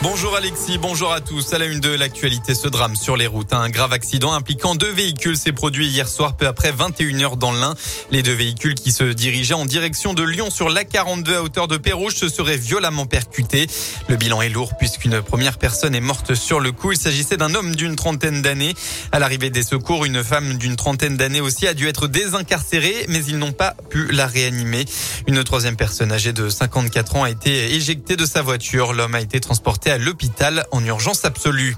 Bonjour 0.00 0.36
Alexis, 0.36 0.78
bonjour 0.78 1.12
à 1.12 1.20
tous. 1.20 1.52
À 1.52 1.58
la 1.58 1.66
une 1.66 1.80
de 1.80 1.90
l'actualité, 1.90 2.54
ce 2.54 2.68
drame 2.68 2.94
sur 2.94 3.16
les 3.16 3.26
routes. 3.26 3.52
Un 3.52 3.68
grave 3.68 3.92
accident 3.92 4.32
impliquant 4.32 4.76
deux 4.76 4.92
véhicules 4.92 5.36
s'est 5.36 5.50
produit 5.50 5.88
hier 5.88 6.08
soir 6.08 6.36
peu 6.36 6.46
après 6.46 6.70
21h 6.70 7.36
dans 7.36 7.50
l'Ain. 7.50 7.74
Les 8.12 8.22
deux 8.22 8.32
véhicules 8.32 8.76
qui 8.76 8.92
se 8.92 9.02
dirigeaient 9.02 9.54
en 9.54 9.66
direction 9.66 10.14
de 10.14 10.22
Lyon 10.22 10.50
sur 10.50 10.68
l'A42 10.68 11.34
à 11.34 11.42
hauteur 11.42 11.66
de 11.66 11.78
Pérouge 11.78 12.14
se 12.14 12.28
seraient 12.28 12.56
violemment 12.56 13.06
percutés. 13.06 13.66
Le 14.06 14.14
bilan 14.14 14.40
est 14.40 14.50
lourd 14.50 14.76
puisqu'une 14.78 15.20
première 15.20 15.58
personne 15.58 15.96
est 15.96 16.00
morte 16.00 16.36
sur 16.36 16.60
le 16.60 16.70
coup. 16.70 16.92
Il 16.92 16.98
s'agissait 16.98 17.36
d'un 17.36 17.56
homme 17.56 17.74
d'une 17.74 17.96
trentaine 17.96 18.40
d'années. 18.40 18.74
À 19.10 19.18
l'arrivée 19.18 19.50
des 19.50 19.64
secours, 19.64 20.04
une 20.04 20.22
femme 20.22 20.58
d'une 20.58 20.76
trentaine 20.76 21.16
d'années 21.16 21.40
aussi 21.40 21.66
a 21.66 21.74
dû 21.74 21.88
être 21.88 22.06
désincarcérée, 22.06 23.06
mais 23.08 23.24
ils 23.24 23.38
n'ont 23.38 23.52
pas 23.52 23.74
pu 23.90 24.06
la 24.12 24.28
réanimer. 24.28 24.84
Une 25.26 25.42
troisième 25.42 25.76
personne 25.76 26.12
âgée 26.12 26.32
de 26.32 26.48
54 26.48 27.16
ans 27.16 27.24
a 27.24 27.30
été 27.30 27.74
éjectée 27.74 28.14
de 28.14 28.26
sa 28.26 28.42
voiture. 28.42 28.92
L'homme 28.92 29.16
a 29.16 29.20
été 29.20 29.40
transporté 29.40 29.87
à 29.90 29.98
l'hôpital 29.98 30.66
en 30.70 30.84
urgence 30.84 31.24
absolue. 31.24 31.76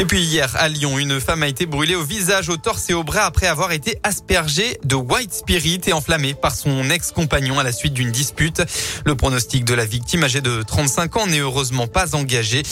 Et 0.00 0.04
puis 0.04 0.22
hier, 0.22 0.48
à 0.56 0.68
Lyon, 0.68 0.96
une 0.96 1.20
femme 1.20 1.42
a 1.42 1.48
été 1.48 1.66
brûlée 1.66 1.96
au 1.96 2.04
visage, 2.04 2.48
au 2.48 2.56
torse 2.56 2.88
et 2.88 2.94
au 2.94 3.02
bras 3.02 3.24
après 3.24 3.48
avoir 3.48 3.72
été 3.72 3.98
aspergée 4.04 4.78
de 4.84 4.94
white 4.94 5.34
spirit 5.34 5.80
et 5.88 5.92
enflammée 5.92 6.34
par 6.34 6.54
son 6.54 6.88
ex-compagnon 6.88 7.58
à 7.58 7.64
la 7.64 7.72
suite 7.72 7.94
d'une 7.94 8.12
dispute. 8.12 8.62
Le 9.04 9.16
pronostic 9.16 9.64
de 9.64 9.74
la 9.74 9.84
victime, 9.84 10.22
âgée 10.22 10.40
de 10.40 10.62
35 10.62 11.16
ans, 11.16 11.26
n'est 11.26 11.40
heureusement 11.40 11.88
pas 11.88 12.14
engagé. 12.14 12.62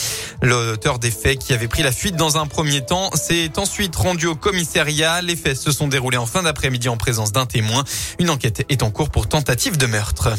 L'auteur 0.41 0.99
des 0.99 1.11
faits, 1.11 1.39
qui 1.39 1.51
avait 1.51 1.67
pris 1.67 1.83
la 1.83 1.91
fuite 1.91 2.15
dans 2.15 2.37
un 2.37 2.47
premier 2.47 2.85
temps, 2.85 3.11
s'est 3.13 3.59
ensuite 3.59 3.97
rendu 3.97 4.25
au 4.27 4.35
commissariat. 4.35 5.21
Les 5.21 5.35
faits 5.35 5.57
se 5.57 5.73
sont 5.73 5.89
déroulés 5.89 6.17
en 6.17 6.25
fin 6.25 6.43
d'après-midi 6.43 6.87
en 6.87 6.95
présence 6.95 7.33
d'un 7.33 7.45
témoin. 7.45 7.83
Une 8.19 8.29
enquête 8.29 8.63
est 8.69 8.83
en 8.83 8.89
cours 8.89 9.09
pour 9.09 9.27
tentative 9.27 9.75
de 9.75 9.85
meurtre. 9.85 10.29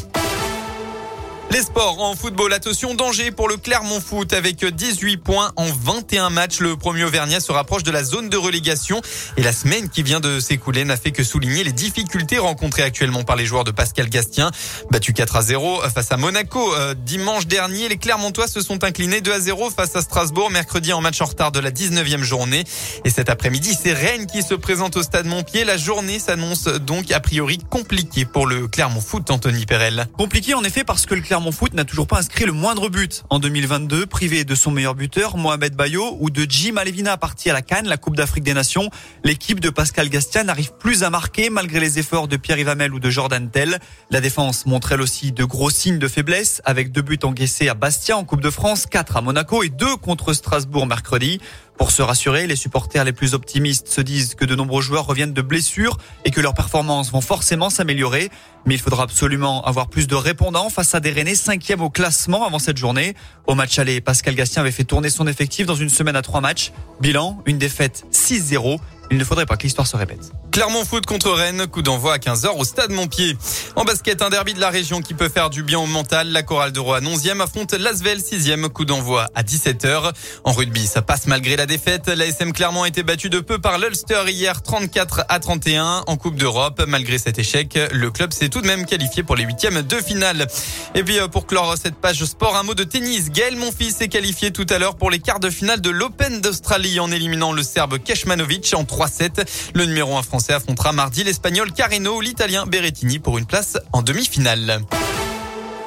Les 1.51 1.63
sports 1.63 1.99
en 1.99 2.15
football, 2.15 2.53
attention 2.53 2.93
danger 2.93 3.31
pour 3.31 3.49
le 3.49 3.57
Clermont 3.57 3.99
Foot 3.99 4.33
avec 4.33 4.63
18 4.63 5.17
points 5.17 5.51
en 5.55 5.65
21 5.65 6.29
matchs. 6.29 6.59
Le 6.59 6.75
premier 6.75 7.03
Auvergnat 7.05 7.39
se 7.39 7.51
rapproche 7.51 7.81
de 7.81 7.89
la 7.89 8.03
zone 8.03 8.29
de 8.29 8.37
relégation 8.37 9.01
et 9.35 9.41
la 9.41 9.51
semaine 9.51 9.89
qui 9.89 10.03
vient 10.03 10.19
de 10.19 10.39
s'écouler 10.39 10.85
n'a 10.85 10.95
fait 10.95 11.09
que 11.09 11.23
souligner 11.23 11.63
les 11.63 11.71
difficultés 11.71 12.37
rencontrées 12.37 12.83
actuellement 12.83 13.23
par 13.23 13.35
les 13.35 13.47
joueurs 13.47 13.63
de 13.63 13.71
Pascal 13.71 14.09
Gastien. 14.09 14.51
Battu 14.91 15.11
4 15.11 15.37
à 15.37 15.41
0 15.41 15.81
face 15.89 16.11
à 16.11 16.17
Monaco 16.17 16.75
euh, 16.75 16.93
dimanche 16.93 17.47
dernier, 17.47 17.89
les 17.89 17.97
Clermontois 17.97 18.47
se 18.47 18.61
sont 18.61 18.83
inclinés 18.83 19.21
2 19.21 19.33
à 19.33 19.39
0 19.39 19.71
face 19.71 19.95
à 19.95 20.01
Strasbourg 20.01 20.51
mercredi 20.51 20.93
en 20.93 21.01
match 21.01 21.19
en 21.19 21.25
retard 21.25 21.51
de 21.51 21.59
la 21.59 21.71
19e 21.71 22.21
journée. 22.21 22.63
Et 23.05 23.09
cet 23.09 23.27
après-midi, 23.27 23.75
c'est 23.81 23.93
Rennes 23.93 24.27
qui 24.27 24.43
se 24.43 24.53
présente 24.53 24.97
au 24.97 25.01
stade 25.01 25.25
Montpied. 25.25 25.63
La 25.63 25.77
journée 25.77 26.19
s'annonce 26.19 26.65
donc 26.65 27.11
a 27.11 27.19
priori 27.19 27.57
compliquée 27.57 28.25
pour 28.25 28.45
le 28.45 28.67
Clermont 28.67 29.01
Foot, 29.01 29.31
Anthony 29.31 29.65
Perel. 29.65 30.07
Compliqué 30.15 30.53
en 30.53 30.63
effet 30.63 30.83
parce 30.83 31.07
que 31.07 31.15
le 31.15 31.21
Clermont 31.21 31.38
mon 31.39 31.51
Foot 31.51 31.73
n'a 31.73 31.85
toujours 31.85 32.07
pas 32.07 32.19
inscrit 32.19 32.45
le 32.45 32.51
moindre 32.51 32.89
but 32.89 33.23
en 33.29 33.39
2022, 33.39 34.05
privé 34.05 34.43
de 34.43 34.55
son 34.55 34.71
meilleur 34.71 34.95
buteur, 34.95 35.37
Mohamed 35.37 35.75
Bayo, 35.75 36.17
ou 36.19 36.29
de 36.29 36.45
Jim 36.47 36.77
Alevina 36.77 37.17
parti 37.17 37.49
à 37.49 37.53
la 37.53 37.61
Cannes, 37.61 37.87
la 37.87 37.97
Coupe 37.97 38.15
d'Afrique 38.15 38.43
des 38.43 38.53
Nations. 38.53 38.89
L'équipe 39.23 39.59
de 39.59 39.69
Pascal 39.69 40.09
Gastien 40.09 40.43
n'arrive 40.43 40.73
plus 40.79 41.03
à 41.03 41.09
marquer 41.09 41.49
malgré 41.49 41.79
les 41.79 41.99
efforts 41.99 42.27
de 42.27 42.37
Pierre 42.37 42.59
Ivamel 42.59 42.93
ou 42.93 42.99
de 42.99 43.09
Jordan 43.09 43.49
Tell. 43.49 43.79
La 44.09 44.21
défense 44.21 44.65
montre 44.65 44.91
elle 44.91 45.01
aussi 45.01 45.31
de 45.31 45.43
gros 45.43 45.69
signes 45.69 45.99
de 45.99 46.07
faiblesse, 46.07 46.61
avec 46.65 46.91
deux 46.91 47.01
buts 47.01 47.19
encaissés 47.23 47.69
à 47.69 47.73
Bastia 47.73 48.17
en 48.17 48.25
Coupe 48.25 48.41
de 48.41 48.49
France, 48.49 48.85
quatre 48.85 49.17
à 49.17 49.21
Monaco 49.21 49.63
et 49.63 49.69
deux 49.69 49.95
contre 49.97 50.33
Strasbourg 50.33 50.87
mercredi. 50.87 51.39
Pour 51.79 51.91
se 51.91 52.01
rassurer, 52.01 52.45
les 52.45 52.57
supporters 52.57 53.05
les 53.05 53.13
plus 53.13 53.33
optimistes 53.33 53.87
se 53.87 54.01
disent 54.01 54.35
que 54.35 54.43
de 54.43 54.53
nombreux 54.53 54.81
joueurs 54.81 55.05
reviennent 55.05 55.31
de 55.31 55.41
blessures 55.41 55.97
et 56.25 56.29
que 56.29 56.41
leurs 56.41 56.53
performances 56.53 57.09
vont 57.09 57.21
forcément 57.21 57.69
s'améliorer. 57.69 58.29
Mais 58.65 58.75
il 58.75 58.81
faudra 58.81 59.03
absolument 59.03 59.63
avoir 59.63 59.87
plus 59.87 60.05
de 60.05 60.13
répondants 60.13 60.69
face 60.69 60.93
à 60.93 60.99
des 60.99 61.11
Rennais 61.11 61.35
cinquième 61.35 61.79
au 61.79 61.89
classement 61.89 62.45
avant 62.45 62.59
cette 62.59 62.75
journée. 62.75 63.15
Au 63.47 63.55
match 63.55 63.79
aller, 63.79 64.01
Pascal 64.01 64.35
Gastien 64.35 64.61
avait 64.61 64.73
fait 64.73 64.83
tourner 64.83 65.09
son 65.09 65.25
effectif 65.25 65.65
dans 65.65 65.75
une 65.75 65.87
semaine 65.87 66.17
à 66.17 66.21
trois 66.21 66.41
matchs. 66.41 66.73
Bilan, 66.99 67.41
une 67.45 67.57
défaite 67.57 68.03
6-0. 68.11 68.77
Il 69.11 69.17
ne 69.17 69.23
faudrait 69.23 69.45
pas 69.45 69.57
que 69.57 69.63
l'histoire 69.63 69.87
se 69.87 69.97
répète. 69.97 70.31
Clermont 70.51 70.85
Foot 70.85 71.05
contre 71.05 71.31
Rennes, 71.31 71.65
coup 71.67 71.81
d'envoi 71.81 72.13
à 72.13 72.17
15h 72.17 72.57
au 72.57 72.63
stade 72.63 72.91
Montpied. 72.91 73.37
En 73.75 73.83
basket, 73.83 74.21
un 74.21 74.29
derby 74.29 74.53
de 74.53 74.59
la 74.59 74.69
région 74.69 75.01
qui 75.01 75.13
peut 75.13 75.29
faire 75.29 75.49
du 75.49 75.63
bien 75.63 75.79
au 75.79 75.85
mental. 75.85 76.29
La 76.29 76.43
chorale 76.43 76.71
de 76.71 76.79
Rouen 76.79 76.99
11e 76.99 77.41
affronte 77.41 77.73
l'Asvel 77.73 78.19
6e, 78.19 78.67
coup 78.69 78.85
d'envoi 78.85 79.27
à 79.35 79.43
17h. 79.43 80.11
En 80.43 80.51
rugby, 80.51 80.85
ça 80.85 81.01
passe 81.01 81.27
malgré 81.27 81.55
la 81.55 81.65
défaite. 81.65 82.07
La 82.07 82.25
SM 82.25 82.53
Clermont 82.53 82.83
a 82.83 82.87
été 82.87 83.03
battue 83.03 83.29
de 83.29 83.39
peu 83.39 83.59
par 83.59 83.79
l'Ulster 83.79 84.23
hier 84.27 84.61
34 84.61 85.25
à 85.29 85.39
31 85.39 86.03
en 86.05 86.17
Coupe 86.17 86.35
d'Europe. 86.35 86.83
Malgré 86.87 87.17
cet 87.17 87.39
échec, 87.39 87.79
le 87.91 88.11
club 88.11 88.33
s'est 88.33 88.49
tout 88.49 88.61
de 88.61 88.67
même 88.67 88.85
qualifié 88.85 89.23
pour 89.23 89.35
les 89.35 89.43
huitièmes 89.43 89.81
de 89.81 89.95
finale. 89.97 90.47
Et 90.93 91.03
puis 91.03 91.19
euh, 91.19 91.27
pour 91.27 91.47
clore 91.47 91.75
cette 91.81 91.95
page 91.95 92.23
sport, 92.25 92.55
un 92.57 92.63
mot 92.63 92.75
de 92.75 92.83
tennis. 92.83 93.31
Gaël 93.31 93.55
Monfils 93.55 93.93
s'est 93.93 94.07
qualifié 94.07 94.51
tout 94.51 94.65
à 94.69 94.77
l'heure 94.77 94.95
pour 94.95 95.09
les 95.09 95.19
quarts 95.19 95.39
de 95.39 95.49
finale 95.49 95.81
de 95.81 95.89
l'Open 95.89 96.41
d'Australie 96.41 96.99
en 96.99 97.11
éliminant 97.11 97.53
le 97.53 97.63
Serbe 97.63 97.97
Keshmanovic 97.97 98.73
en 98.75 98.83
3-7. 98.99 99.45
Le 99.75 99.85
numéro 99.85 100.17
1 100.17 100.23
français 100.23 100.51
affrontera 100.51 100.91
mardi 100.91 101.23
l'Espagnol 101.23 101.71
Carreno 101.71 102.17
ou 102.17 102.21
l'Italien 102.21 102.65
Berrettini 102.65 103.19
pour 103.19 103.37
une 103.37 103.45
place 103.45 103.77
en 103.93 104.01
demi-finale. 104.01 104.81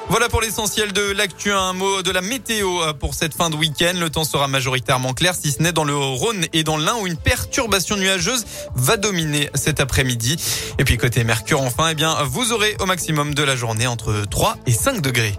Voilà 0.08 0.28
pour 0.28 0.40
l'essentiel 0.40 0.92
de 0.92 1.12
l'actu. 1.12 1.52
Un 1.52 1.74
mot 1.74 2.02
de 2.02 2.10
la 2.10 2.22
météo 2.22 2.82
euh, 2.82 2.92
pour 2.92 3.14
cette 3.14 3.34
fin 3.34 3.50
de 3.50 3.56
week-end. 3.56 3.92
Le 3.98 4.08
temps 4.08 4.24
sera 4.24 4.48
majoritairement 4.48 5.12
clair, 5.12 5.34
si 5.34 5.52
ce 5.52 5.62
n'est 5.62 5.72
dans 5.72 5.84
le 5.84 5.94
Rhône 5.94 6.46
et 6.52 6.64
dans 6.64 6.76
l'Ain 6.76 6.96
où 7.00 7.06
une 7.06 7.16
perturbation 7.16 7.96
nuageuse 7.96 8.44
va 8.74 8.96
dominer 8.96 9.50
cet 9.54 9.80
après-midi. 9.80 10.36
Et 10.78 10.84
puis 10.84 10.96
côté 10.96 11.22
Mercure, 11.24 11.60
enfin, 11.60 11.88
eh 11.90 11.94
bien, 11.94 12.16
vous 12.24 12.52
aurez 12.52 12.76
au 12.80 12.86
maximum 12.86 13.34
de 13.34 13.42
la 13.42 13.56
journée 13.56 13.86
entre 13.86 14.24
3 14.28 14.56
et 14.66 14.72
5 14.72 15.02
degrés. 15.02 15.38